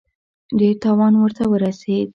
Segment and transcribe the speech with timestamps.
[0.59, 2.09] ډېر تاوان ورته ورسېد.